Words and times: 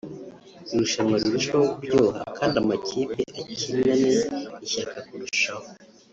irushanwa 0.73 1.15
rirusheho 1.23 1.63
kuryoha 1.73 2.19
kandi 2.37 2.55
amakipe 2.63 3.21
akinane 3.51 4.09
ishyaka 4.65 4.97
kurushaho 5.07 5.65